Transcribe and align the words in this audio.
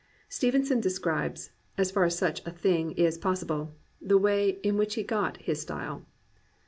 Stevenson 0.29 0.79
describes 0.79 1.51
(as 1.77 1.91
far 1.91 2.05
as 2.05 2.17
such 2.17 2.43
a 2.43 2.49
thing 2.49 2.89
is 2.93 3.19
possible) 3.19 3.75
the 4.01 4.17
way 4.17 4.57
in 4.63 4.75
which 4.75 4.95
he 4.95 5.03
got 5.03 5.37
his 5.43 5.61
style. 5.61 6.07